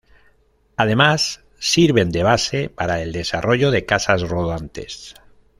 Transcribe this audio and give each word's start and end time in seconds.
Además, 0.77 1.43
sirven 1.59 2.09
de 2.09 2.23
base 2.23 2.69
para 2.69 3.03
el 3.03 3.11
desarrollo 3.11 3.69
de 3.69 3.85
casas 3.85 4.23
rodantes. 4.27 5.13